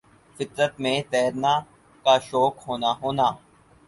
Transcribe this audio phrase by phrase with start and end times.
[0.35, 1.53] فطر ت میں تیرنا
[2.05, 3.27] کا شوق ہونا ہونا